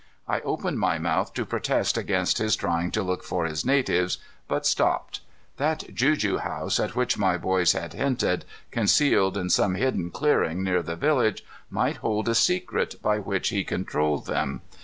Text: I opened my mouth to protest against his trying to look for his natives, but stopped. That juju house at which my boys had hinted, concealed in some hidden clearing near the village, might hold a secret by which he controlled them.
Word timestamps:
I 0.27 0.39
opened 0.41 0.79
my 0.79 0.97
mouth 0.97 1.31
to 1.35 1.45
protest 1.45 1.95
against 1.95 2.39
his 2.39 2.55
trying 2.55 2.89
to 2.89 3.03
look 3.03 3.23
for 3.23 3.45
his 3.45 3.63
natives, 3.63 4.17
but 4.47 4.65
stopped. 4.65 5.21
That 5.57 5.93
juju 5.93 6.37
house 6.39 6.79
at 6.79 6.95
which 6.95 7.19
my 7.19 7.37
boys 7.37 7.73
had 7.73 7.93
hinted, 7.93 8.43
concealed 8.71 9.37
in 9.37 9.51
some 9.51 9.75
hidden 9.75 10.09
clearing 10.09 10.63
near 10.63 10.81
the 10.81 10.95
village, 10.95 11.45
might 11.69 11.97
hold 11.97 12.27
a 12.27 12.33
secret 12.33 12.99
by 13.03 13.19
which 13.19 13.49
he 13.49 13.63
controlled 13.63 14.25
them. 14.25 14.63